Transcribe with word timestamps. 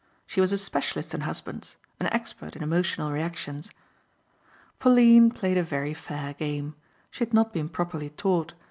She 0.25 0.41
was 0.41 0.51
a 0.51 0.57
specialist 0.57 1.13
in 1.13 1.21
husbands, 1.21 1.77
an 1.99 2.07
expert 2.07 2.55
in 2.55 2.63
emotional 2.63 3.11
reactions. 3.11 3.69
Pauline 4.79 5.29
played 5.29 5.59
a 5.59 5.63
very 5.63 5.93
fair 5.93 6.33
game. 6.33 6.73
She 7.11 7.23
had 7.23 7.35
not 7.35 7.53
been 7.53 7.69
properly 7.69 8.09
taught. 8.09 8.53